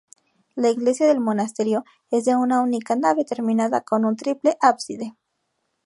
[0.55, 5.15] La iglesia del monasterio es de una única nave, terminada con un triple ábside.